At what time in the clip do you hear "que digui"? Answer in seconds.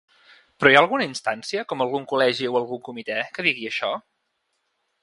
3.39-3.71